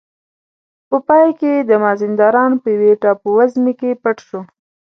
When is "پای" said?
1.07-1.27